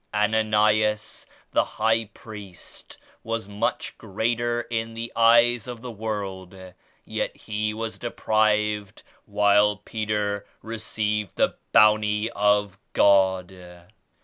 Ana 0.11 0.41
nias 0.43 1.27
the 1.51 1.63
High 1.77 2.05
Priest 2.05 2.97
was 3.23 3.47
much 3.47 3.99
greater 3.99 4.61
in 4.71 4.95
the 4.95 5.11
eyes 5.15 5.67
of 5.67 5.81
the 5.81 5.91
world 5.91 6.55
yet 7.05 7.37
he 7.37 7.71
was 7.71 7.99
deprived 7.99 9.03
while 9.27 9.75
Peter 9.77 10.47
received 10.63 11.37
the 11.37 11.55
Bounty 11.71 12.31
of 12.31 12.79
God." 12.93 13.53